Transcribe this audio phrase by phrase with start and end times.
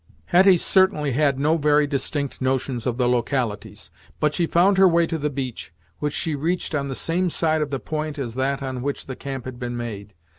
[0.25, 5.05] Hetty certainly had no very distinct notions of the localities, but she found her way
[5.05, 8.63] to the beach, which she reached on the same side of the point as that
[8.63, 10.15] on which the camp had been made.